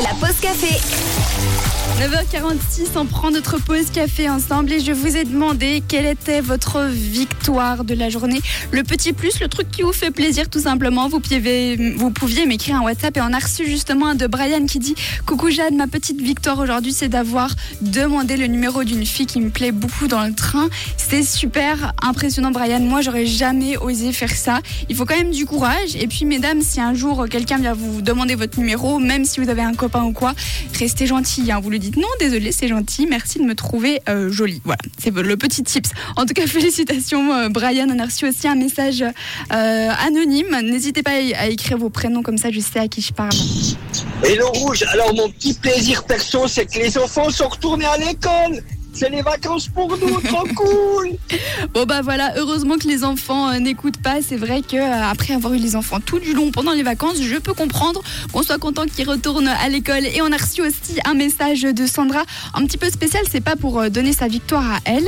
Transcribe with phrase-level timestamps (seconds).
[0.00, 0.80] La pause café.
[1.98, 6.84] 9h46, on prend notre pause café ensemble et je vous ai demandé quelle était votre
[6.84, 8.40] victoire de la journée.
[8.70, 11.08] Le petit plus, le truc qui vous fait plaisir tout simplement.
[11.08, 14.64] Vous pouviez, vous pouviez m'écrire un WhatsApp et on a reçu justement un de Brian
[14.66, 14.94] qui dit
[15.26, 19.50] Coucou Jade, ma petite victoire aujourd'hui c'est d'avoir demandé le numéro d'une fille qui me
[19.50, 20.68] plaît beaucoup dans le train.
[20.96, 24.60] C'est super impressionnant Brian, moi j'aurais jamais osé faire ça.
[24.88, 28.02] Il faut quand même du courage et puis mesdames, si un jour quelqu'un vient vous
[28.02, 30.34] demander votre numéro, même si vous avez un copain ou quoi,
[30.78, 31.60] restez gentil, hein.
[31.60, 34.60] vous le dites non, désolé, c'est gentil, merci de me trouver euh, jolie.
[34.64, 35.90] Voilà, c'est le petit tips.
[36.16, 40.56] En tout cas, félicitations euh, Brian, on a reçu aussi un message euh, anonyme.
[40.62, 43.32] N'hésitez pas à écrire vos prénoms comme ça, je sais à qui je parle.
[44.22, 48.62] Hello Rouge, alors mon petit plaisir perso, c'est que les enfants sont retournés à l'école.
[48.92, 51.07] C'est les vacances pour nous, trop cool
[51.78, 54.16] Bon bah voilà, heureusement que les enfants euh, n'écoutent pas.
[54.20, 57.22] C'est vrai que euh, après avoir eu les enfants tout du long pendant les vacances,
[57.22, 60.04] je peux comprendre qu'on soit content qu'ils retournent à l'école.
[60.04, 63.22] Et on a reçu aussi un message de Sandra, un petit peu spécial.
[63.30, 65.06] C'est pas pour euh, donner sa victoire à elle,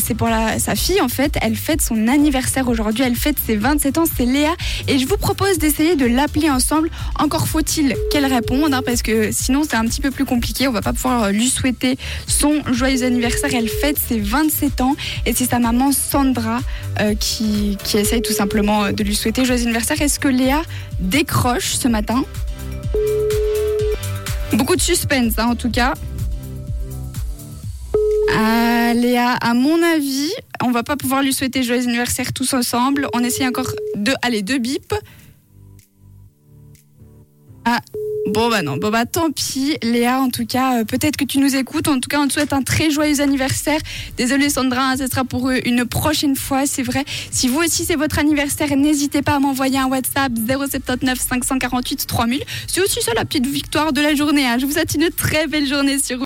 [0.00, 1.36] c'est pour sa fille en fait.
[1.42, 3.04] Elle fête son anniversaire aujourd'hui.
[3.04, 4.04] Elle fête ses 27 ans.
[4.06, 4.54] C'est Léa.
[4.86, 6.88] Et je vous propose d'essayer de l'appeler ensemble.
[7.18, 10.68] Encore faut-il qu'elle réponde, hein, parce que sinon c'est un petit peu plus compliqué.
[10.68, 13.50] On va pas pouvoir lui souhaiter son joyeux anniversaire.
[13.52, 16.60] Elle fête ses 27 ans et c'est sa maman Sandra
[17.00, 20.00] euh, qui, qui essaye tout simplement euh, de lui souhaiter joyeux anniversaire.
[20.00, 20.62] Est-ce que Léa
[21.00, 22.24] décroche ce matin?
[24.54, 25.94] Beaucoup de suspense hein, en tout cas.
[28.34, 30.32] Ah, Léa, à mon avis,
[30.62, 33.08] on va pas pouvoir lui souhaiter joyeux anniversaire tous ensemble.
[33.14, 34.94] On essaye encore deux, allez, deux bips.
[37.64, 37.80] Ah,
[38.28, 41.38] bon bah non, bon bah tant pis, Léa, en tout cas, euh, peut-être que tu
[41.38, 41.88] nous écoutes.
[41.88, 43.80] En tout cas, on te souhaite un très joyeux anniversaire.
[44.16, 47.04] Désolée Sandra, hein, ce sera pour une prochaine fois, c'est vrai.
[47.30, 52.42] Si vous aussi c'est votre anniversaire, n'hésitez pas à m'envoyer un WhatsApp 079 548 3000.
[52.66, 54.46] C'est aussi ça la petite victoire de la journée.
[54.46, 54.56] hein.
[54.58, 56.16] Je vous souhaite une très belle journée sur